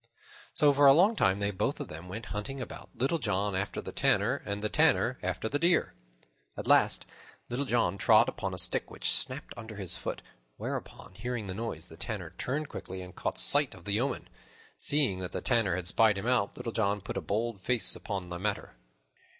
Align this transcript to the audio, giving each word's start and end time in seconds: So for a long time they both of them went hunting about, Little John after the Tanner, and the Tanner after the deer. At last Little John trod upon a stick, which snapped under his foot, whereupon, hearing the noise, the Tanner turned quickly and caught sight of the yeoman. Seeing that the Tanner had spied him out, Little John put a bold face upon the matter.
So 0.55 0.73
for 0.73 0.87
a 0.87 0.93
long 0.93 1.15
time 1.15 1.37
they 1.37 1.51
both 1.51 1.79
of 1.79 1.87
them 1.87 2.09
went 2.09 2.25
hunting 2.33 2.59
about, 2.59 2.89
Little 2.95 3.19
John 3.19 3.53
after 3.55 3.81
the 3.83 3.91
Tanner, 3.91 4.41
and 4.47 4.63
the 4.63 4.67
Tanner 4.67 5.19
after 5.21 5.47
the 5.47 5.59
deer. 5.59 5.93
At 6.57 6.65
last 6.65 7.05
Little 7.49 7.65
John 7.65 7.99
trod 7.99 8.27
upon 8.27 8.51
a 8.51 8.57
stick, 8.57 8.89
which 8.89 9.11
snapped 9.11 9.53
under 9.55 9.75
his 9.75 9.95
foot, 9.95 10.23
whereupon, 10.57 11.13
hearing 11.13 11.45
the 11.45 11.53
noise, 11.53 11.85
the 11.85 11.97
Tanner 11.97 12.33
turned 12.39 12.67
quickly 12.67 13.03
and 13.03 13.15
caught 13.15 13.37
sight 13.37 13.75
of 13.75 13.83
the 13.85 13.91
yeoman. 13.91 14.27
Seeing 14.75 15.19
that 15.19 15.33
the 15.33 15.39
Tanner 15.41 15.75
had 15.75 15.85
spied 15.85 16.17
him 16.17 16.25
out, 16.25 16.57
Little 16.57 16.71
John 16.73 17.01
put 17.01 17.15
a 17.15 17.21
bold 17.21 17.61
face 17.61 17.95
upon 17.95 18.29
the 18.29 18.39
matter. 18.39 18.73